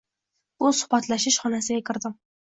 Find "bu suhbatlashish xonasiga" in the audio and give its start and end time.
0.61-1.83